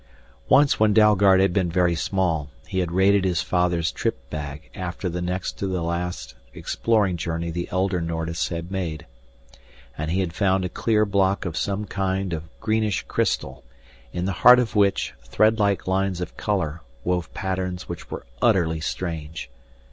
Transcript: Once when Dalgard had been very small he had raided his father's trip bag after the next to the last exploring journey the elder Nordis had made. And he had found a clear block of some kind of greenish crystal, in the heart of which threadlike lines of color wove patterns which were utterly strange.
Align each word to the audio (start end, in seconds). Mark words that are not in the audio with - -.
Once 0.49 0.79
when 0.79 0.95
Dalgard 0.95 1.39
had 1.39 1.53
been 1.53 1.69
very 1.69 1.93
small 1.93 2.49
he 2.67 2.79
had 2.79 2.91
raided 2.91 3.23
his 3.23 3.43
father's 3.43 3.91
trip 3.91 4.27
bag 4.31 4.71
after 4.73 5.09
the 5.09 5.21
next 5.21 5.59
to 5.59 5.67
the 5.67 5.83
last 5.83 6.33
exploring 6.55 7.17
journey 7.17 7.51
the 7.51 7.69
elder 7.69 8.01
Nordis 8.01 8.47
had 8.47 8.71
made. 8.71 9.05
And 9.95 10.09
he 10.09 10.21
had 10.21 10.33
found 10.33 10.65
a 10.65 10.69
clear 10.69 11.05
block 11.05 11.45
of 11.45 11.55
some 11.55 11.85
kind 11.85 12.33
of 12.33 12.49
greenish 12.59 13.03
crystal, 13.03 13.63
in 14.11 14.25
the 14.25 14.31
heart 14.41 14.57
of 14.57 14.75
which 14.75 15.13
threadlike 15.23 15.85
lines 15.85 16.19
of 16.19 16.35
color 16.35 16.81
wove 17.03 17.31
patterns 17.35 17.87
which 17.87 18.09
were 18.09 18.25
utterly 18.41 18.79
strange. 18.79 19.51